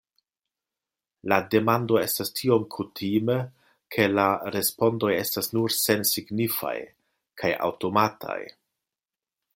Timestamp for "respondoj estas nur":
4.57-5.77